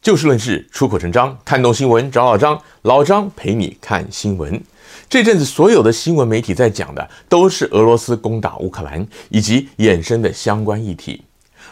[0.00, 4.62] 就事论事，出口成章，看懂新闻找老张，老张陪你看新闻。
[5.08, 11.22] 这阵子所有的新闻媒体在讲的都是俄罗斯攻打乌克兰以及衍生的相关议题，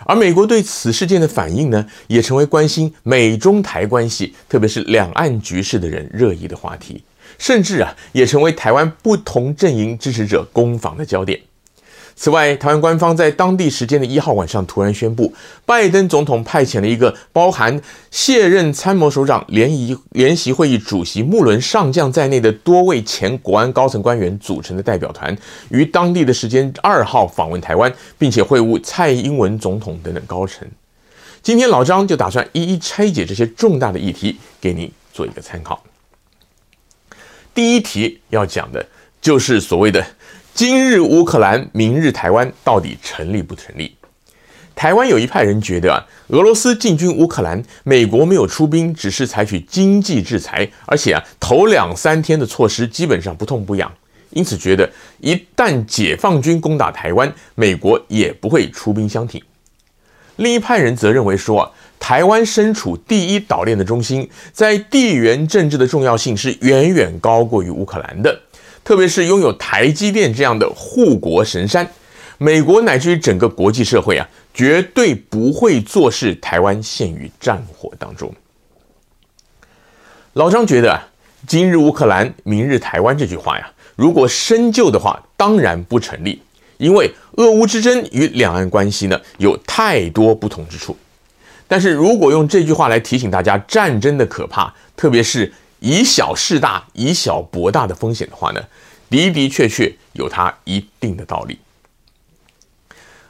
[0.04, 7.04] 而美国对此事件的反应呢，也成为关心美中台关系，特别是两岸局势的人热议的话题，
[7.38, 11.40] 甚至啊，也成为台湾不同阵营支持者攻防的焦点。
[12.18, 15.30] 此外，台湾官方在当地时间的一号晚上突然宣布，
[15.66, 17.78] 拜登总统派遣了一个包含
[18.10, 25.36] 卸任参谋首长联谊联席会议主席穆伦上将在内的多位前国安高层官员组成的代表团，
[25.68, 30.66] 于当地的时间二号访问台湾，并且会晤蔡英文总统等等高层。
[31.42, 35.82] 今天老张就打算一一拆解这些重大的议题，给你做一个参考。
[37.54, 38.84] 第一题要讲的
[39.20, 40.02] 就是所谓的。
[40.56, 43.94] 今日乌克兰，明日台湾，到底成立不成立？
[44.74, 53.92] 台湾有一派人觉得啊，俄罗斯进军乌克兰，美国没有出兵，只是采取经济制裁，而且啊，头两三天的措施基本上不痛不痒，
[54.30, 59.42] 因此觉得一旦解放军攻打台湾，美国也不会出兵相挺。
[60.36, 61.70] 另一派人则认为说啊，
[62.00, 68.40] 台湾身处第一岛链的中心，在地缘政治的重要性是远远高过于乌克兰的。
[68.86, 71.90] 特别是拥有台积电这样的护国神山，
[72.38, 78.32] 美国乃至于整个国际社会啊，绝对不会坐视台湾陷于战火当中。
[80.34, 81.02] 老张觉得啊，
[81.48, 86.40] 今日乌克兰，明日台湾这句话呀，如果深究的话，当然不成立，
[86.76, 90.96] 因为俄乌之争与两岸关系呢，有太多不同之处。
[91.66, 95.52] 但是如果用这句话来提醒大家战争的可怕，特别是。
[95.80, 98.60] 以小事大，以小博大的风险的话呢，
[99.10, 101.58] 的的确确有它一定的道理。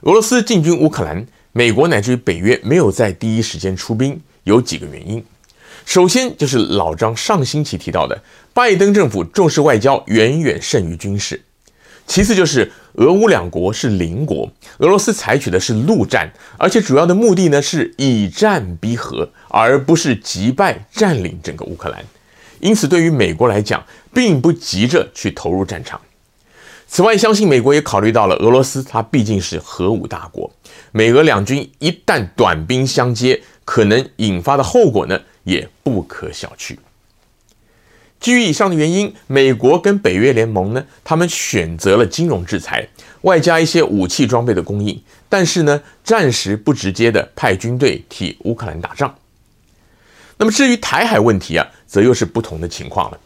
[0.02, 5.24] 俄罗斯进军乌克兰，美国乃至于北约没有在第一时间出兵，有几个原因。
[5.84, 11.40] 首先就是老张上星期提到的，拜登政府重视外交远远胜于军事。
[12.06, 14.48] 其次就是俄乌两国是邻国，
[14.78, 22.04] 俄罗斯采取的是陆战，而且主要的目的呢是以战逼和，而不是击败占领整个乌克兰。
[22.66, 26.00] 因此，对于美国来讲，并不急着去投入战场。
[26.88, 30.50] 此外，相信美国也考虑到了俄罗斯，它毕竟是核武大国，
[30.90, 36.76] 美俄两军一旦短兵相接，可能引发的后果呢，也不可小觑。
[38.18, 42.88] 基于以上的原因，美国跟北约联盟呢，他们选择了金融制裁，
[43.20, 49.14] 外加一些武器装备的供应，但是呢，暂时不直接的派军队替乌克兰打仗。
[50.38, 53.18] 那么至于台海问题啊，则又是不同的情况了。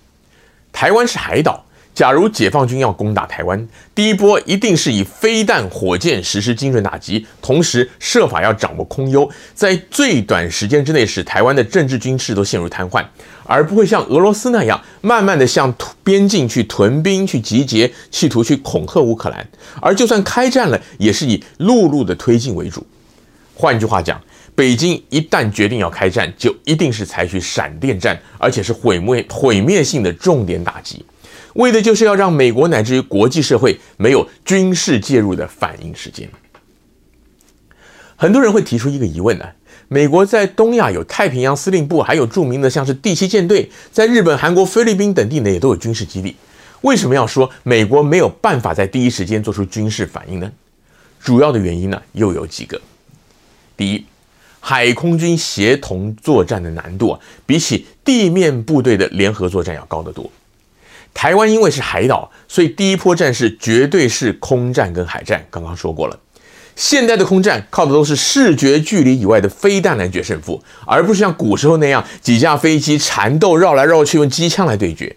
[0.72, 13.04] 台湾是海岛，假如解放军要攻打台湾，第一波一定是以飞弹、火箭实施精准打击，同时设法要掌握空优，在最短时间之内使台湾的政治军事都陷入瘫痪，
[13.42, 19.44] 而不会像俄罗斯那样慢慢的向边境去屯兵、去集结，企图去恐吓乌克兰。
[19.82, 22.87] 而就算开战了，也是以陆路的推进为主。
[23.56, 24.21] 换句话讲。
[24.54, 31.04] 北京一旦决定要开战，就一定是采取闪电战，而且是毁灭毁灭性的重点打击，
[31.54, 36.28] 为的就是要让美国乃至于国际社会没有军事介入的反应时间。
[38.16, 39.46] 很多人会提出一个疑问呢：
[39.88, 46.36] 美国在东亚有太平洋司令部，还有著名的像是第七舰队，在日本、韩国、菲律宾等地呢也都有军事基地，
[46.82, 50.52] 为什么要说美国没有办法在第一时间做出军事反应呢？
[51.18, 52.78] 主要的原因呢又有几个，
[53.74, 54.04] 第一。
[54.60, 60.31] 海空军协同作战的难度啊，比起地面部队的联合作战要高得多。
[61.12, 65.44] 台湾因为是海岛，所以第一波战事绝对是空战跟海战。
[65.50, 66.16] 刚刚说过了，
[66.76, 75.16] 现代的空战靠的都是视觉距离以外的飞弹来决胜负，而不是像古时候那样几架飞机缠斗绕来绕去用机枪来对决。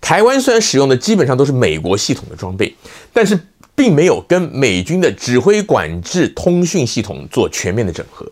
[0.00, 2.74] 台湾虽然使用的基本上都是美国系统的装备，
[3.12, 3.38] 但是
[3.76, 8.30] 并没有跟美军的指挥管制通讯系统做全面的整合。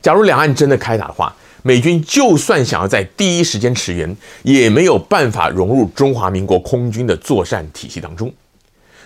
[0.00, 8.32] 假如两岸真的开打的话，美军就算想要在第一时间驰援，也没有办法融入中华民国空军的作战体系当中。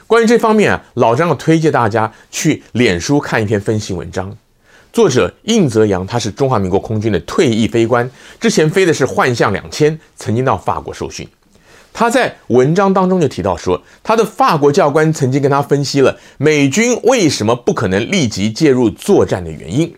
[0.07, 4.37] 关于这方面啊，老张要推荐大家去脸书看一篇分析文章。
[4.93, 8.09] 作者应泽阳，他是中华民国空军的退役飞官，
[8.39, 11.27] 之前飞的是幻象两千，曾经到法国受训。
[11.95, 19.95] 他在文章当中就提到说，他的法国教官曾经跟他分析了美军为什么不可能立即介入作战的原因。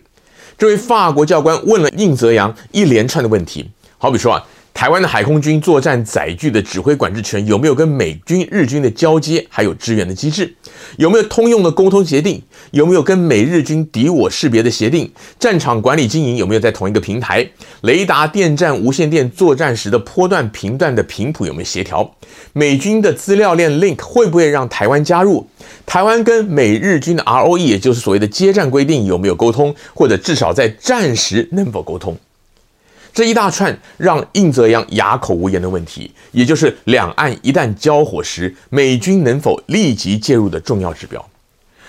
[0.57, 10.53] 这位法国教官问了应泽洋一连串的问题，好比说啊，台湾的海空军作战载具的指挥管制权有没有跟美军、日军的交接，还有支援的机制？
[10.97, 12.43] 有没有通用的沟通协定？
[12.71, 15.09] 有没有跟美日军敌我识别的协定？
[15.39, 17.49] 战场管理经营有没有在同一个平台？
[17.83, 22.13] 雷达、电站、无线电作战时的波段频段的频谱有没有协调？
[22.51, 25.47] 美军的资料链 Link 会不会让台湾加入？
[25.85, 29.73] 台湾跟美日军的 ROE，也就是所谓的接战规定有没有沟通？
[29.93, 32.17] 或者至少在战时能否沟通？
[33.15, 41.25] 这一大串让应泽洋哑口无言的问题，也就是两岸一旦交火时，美军能否立即介入的重要指标。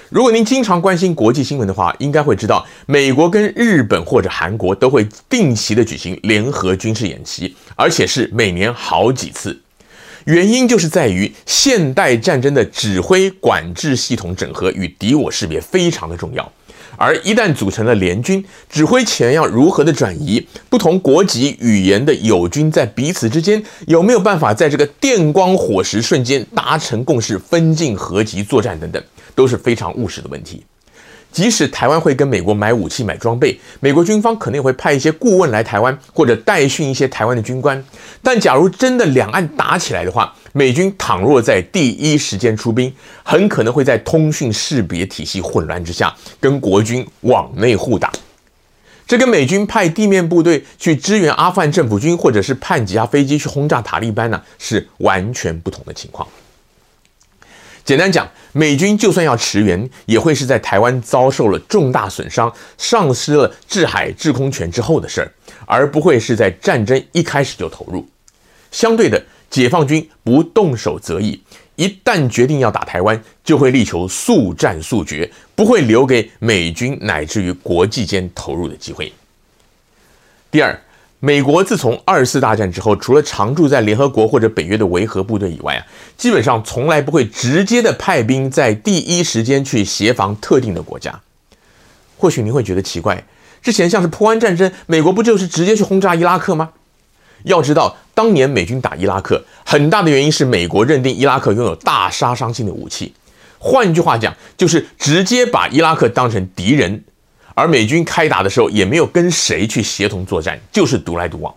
[0.08, 9.60] 如果您经常关心国际新闻的话，应该会知道，美国跟日本或者韩国都会定期的举行联合军事演习，而且是每年好几次。
[10.26, 16.52] 原因就是在于现代战争的指挥管制系统整合与敌我识别非常的重要。
[16.96, 20.46] 而一旦组成了联军，指挥权要如何的转移？
[20.68, 29.02] 不同国籍、语言的友军在彼此之间有没有办法在这个电光火石瞬间达成共识、分进合击作战等等，
[29.34, 30.64] 都是非常务实的问题。
[31.36, 37.84] 即使台湾会跟美国买武器、买装备，美国军方可能也会派一些顾问来台湾，或者代训一些台湾的军官。
[38.22, 42.90] 但假如真的两岸打起来的话，美军倘若在第一时间出兵，
[43.22, 46.10] 很可能会在通讯识别体系混乱之下，
[46.40, 48.10] 跟国军往内互打。
[49.06, 56.26] 这跟美军派地面部队去支援阿富汗政府军，或者是派几架飞机去轰炸塔利班呢，是完全不同的情况。
[57.86, 65.30] 简单讲，美军就算要驰援，也会是在台湾遭受了重大损伤、丧失了制海制空权之后的事儿，
[65.64, 68.04] 而不会是在战争一开始就投入。
[68.72, 71.40] 相对的，解放军不动手则已，
[71.76, 79.12] 一旦决定要打台湾，就会力求速战速决，不会留给美军乃至于国际间投入的机会。
[80.50, 80.76] 第二。
[81.20, 85.80] 美国自从二次大战之后，除了常驻在联合国或者北约的维和部队以外啊，
[86.16, 91.18] 基本上从来不会直接的派兵在第一时间去协防特定的国家。
[92.18, 93.24] 或许您会觉得奇怪，
[93.62, 96.70] 之前像是波湾战争，美国不就是直接去轰炸伊拉克吗？
[97.44, 103.14] 要知道，当年美军打伊拉克，很大的原因是美国认定伊拉克拥有大杀伤性的武器，
[103.58, 107.04] 换句话讲，就是直接把伊拉克当成敌人。
[107.56, 111.52] 而美军开打的时候也没有跟谁去协同作战，就是独来独往。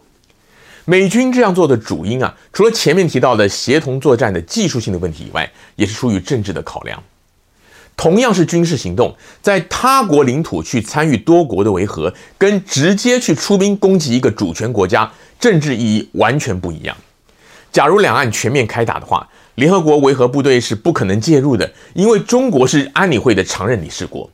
[0.86, 7.04] 美军这样做的主因啊，除了前面提到的协同作战的技术性的问题以外，也是出于政治的考量。
[7.98, 16.96] 同样是军事行动，在他国领土去参与多国的维和，跟直接去出兵攻击一个主权国家，政治意义完全不一样。
[17.74, 24.28] 假如两岸全面开打的话，联合国维和部队是不可能介入的，因为中国是安理会的常任理事国。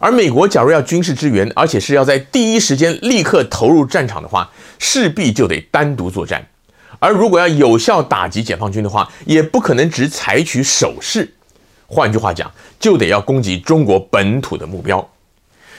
[0.00, 6.44] 而美国假如要军事支援，而且是要在第一时间立刻投入战场的话，势必就得单独作战。
[6.98, 11.32] 而如果要有效打击解放军的话，也不可能只采取守势。
[11.86, 12.50] 换句话讲，
[12.80, 15.08] 就得要攻击中国本土的目标。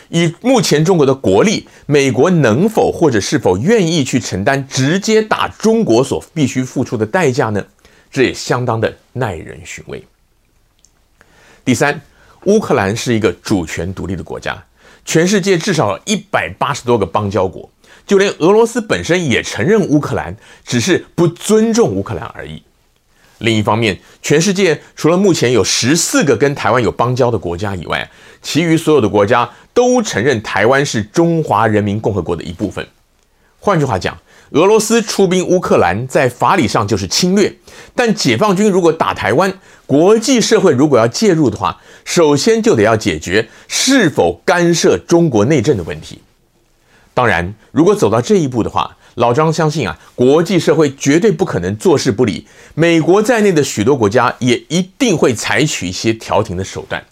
[0.10, 7.66] 以目前中国的国力，美国能否或者是否愿意去承担直接打中国所必须付出的代价呢？
[8.10, 10.02] 这也相当的耐人寻味。
[11.66, 12.00] 第三。
[12.46, 14.64] 乌克兰是一个主权独立的国家，
[15.04, 17.70] 全世界至少一百八十多个邦交国，
[18.08, 22.62] 就连俄罗斯本身也承认乌克兰，只是不尊重乌克兰而已。
[23.40, 28.10] 另一方面，全世界除了目前有十四个跟台湾有邦交的国家以外，
[28.42, 32.88] 其余所有的国家都承认台湾是中华人民共和国的一部分。
[33.60, 34.18] 换句话讲，
[34.52, 37.54] 俄罗斯出兵乌克兰，在法理上就是侵略。
[37.96, 46.22] 但解放军如果打台湾，国际社会如果要介入的话，首先就得要解决是否干涉中国内政的问题。
[47.14, 52.46] 当然，如果走到这一步的话，老张相信啊，国际社会绝对不可能坐视不理。
[52.74, 57.04] 美国在内的许多国家也一定会采取一些调停的手段，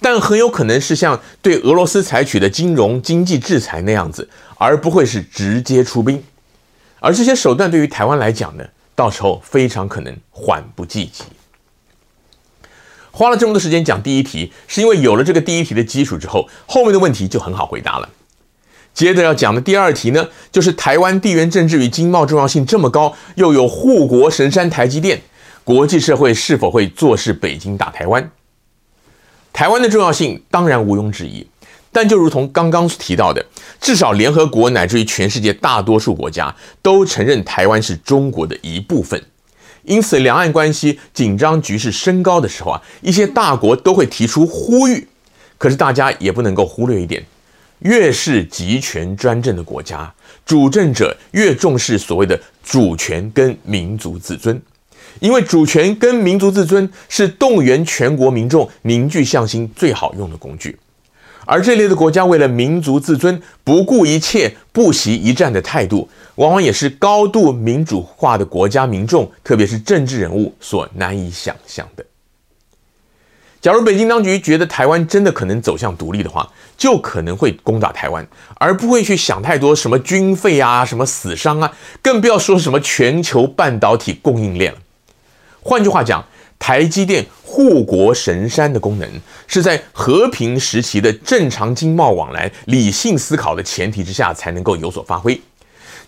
[0.00, 6.22] 但很有可能是像对俄罗斯采取的金融经济制裁那样子，而不会是直接出兵。
[7.00, 8.64] 而这些手段对于台湾来讲呢，
[8.94, 11.24] 到时候非常可能缓不济急。
[13.10, 18.08] 花了这么多时间讲第一题，是因为有了这个第一题的基础之后，后面的问题就很好回答了。
[18.94, 25.20] 接着要讲的第二题呢，就是台湾地缘政治与经贸重要性这么高，又有护国神山台积电，
[25.64, 28.30] 国际社会是否会坐视北京打台湾？
[29.52, 31.48] 台湾的重要性当然毋庸置疑。
[31.90, 33.44] 但就如同刚刚提到的，
[33.80, 39.22] 至少联合国乃至于全世界大多数国家都承认台湾是中国的一部分，
[39.84, 45.08] 因此两岸关系紧张局势升高的时候啊，一些大国都会提出呼吁。
[45.56, 47.24] 可是大家也不能够忽略一点，
[47.80, 50.14] 越是集权专政的国家，
[50.46, 54.62] 主政者越重视所谓的主权跟民族自尊，
[55.18, 60.78] 因为主权跟民族自尊是动员全国民众凝聚向心最好用的工具。
[61.50, 72.04] 而这类的国家为了民族自尊，不顾一切、不惜一战的态度，往往也是高度民主化的国家民众，特别是政治人物所难以想象的。
[73.62, 84.78] 假如北京当局觉得台湾真的可能走向独立的话，就可能会攻打台湾，而不会去想太多什么军费啊、什么死伤啊，更不要说什么全球半导体供应链了。
[85.62, 86.22] 换句话讲，
[86.58, 89.08] 台积电护国神山的功能，
[89.46, 95.40] 是在和平时期的正常经贸往来、理性思考的前提之下才能够有所发挥。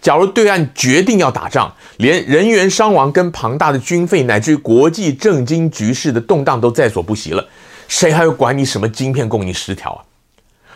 [0.02, 7.47] 假如对岸决定要打仗，连人员伤亡跟庞大的军费，乃至于国际政经局势的动荡都在所不惜了，
[7.87, 10.00] 谁还会管你什么晶片供应失调啊？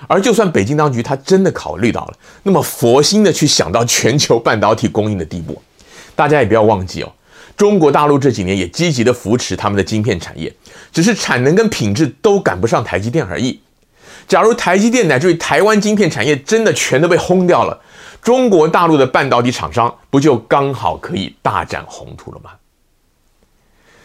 [0.07, 5.61] 而就算北京当局他真的考虑到了，那么佛心的去想到全球半导体供应的地步，
[6.15, 7.11] 大家也不要忘记哦。
[7.57, 10.53] 中国大陆这几年也积极的扶持他们的晶片产业，
[10.93, 13.61] 只是产能跟品质都赶不上台积电而已。
[14.27, 17.81] 假如台积电乃至于台湾晶片产业真的全都被轰掉了，
[18.23, 22.51] 中国大陆的半导体厂商不就刚好可以大展宏图了吗？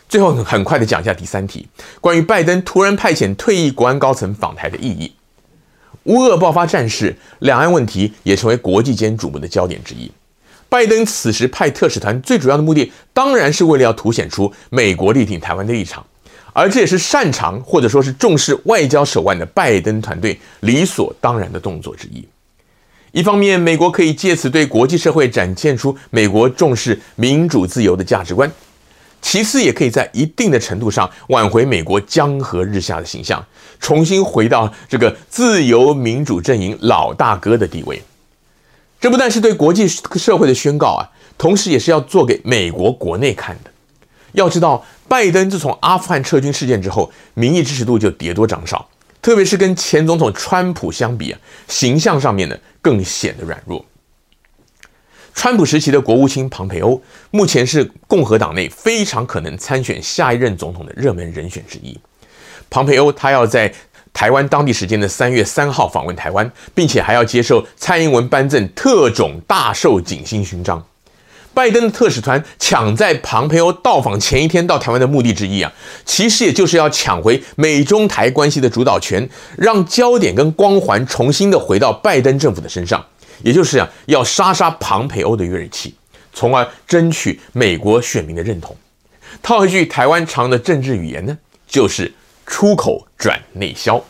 [0.08, 1.68] 最后很快的讲一下第三题，
[2.02, 5.14] 关于拜登突然派遣退役国安高层访台的意义。
[6.04, 10.12] 乌俄爆发战事，两岸问题也成为国际间瞩目的焦点之一。
[10.70, 16.06] 拜登此时派特使团最主要的目的，当然是为了要凸显出美国力挺台湾的立场，
[16.54, 22.24] 而这也是擅长或者说是重视外交手腕的拜登团队理所当然的动作之一。
[23.12, 28.48] 一方面，美国可以借此对国际社会展现出美国重视民主自由的价值观；
[29.20, 33.44] 其次，也可以在一定的程度上挽回美国江河日下的形象，
[33.80, 38.00] 重新回到这个自由民主阵营老大哥的地位。
[39.00, 43.72] 这不但是对国际社会的宣告啊，同时也是要做给美国国内看的。
[44.34, 48.88] 要知道，拜登自从阿富汗撤军事件之后，民意支持度就跌多涨少，
[49.22, 53.84] 特别是跟前总统川普相比啊，形象上面呢更显得软弱。
[55.34, 57.02] 川普时期的国务卿庞培欧，
[57.32, 61.98] 目前是共和党内非常可能参选下一任总统的热门人选之一。
[62.70, 63.74] 庞培欧他要在
[64.14, 70.84] 台湾当地时间的三月三号访问台湾，并且还要接受蔡英文颁赠特种大綬景星勋章。
[71.54, 75.72] 拜登的特使团抢在庞培欧到访前一天到台湾的目的之一啊，
[76.06, 83.04] 其实也就是要抢回美中台关系的主导权，让焦点跟光环重新的回到拜登政府的身上，
[83.44, 85.96] 也就是啊，要杀杀庞培欧的锐气，
[86.34, 88.76] 从而争取美国选民的认同。
[89.42, 91.38] 套一句台湾常的政治语言呢，
[91.68, 92.14] 就是。
[92.50, 94.04] 出口转内销。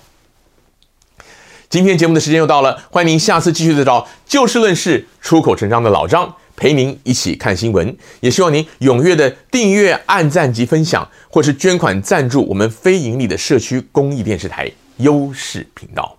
[1.69, 7.95] 今天节目的时间又到了，欢迎您下次继续的找就事论事、出口成章的老张陪您一起看新闻。
[8.21, 16.18] 也希望您踊跃的订阅、按赞及分享，或是捐款赞助我们非盈利的社区公益电视台优势频道。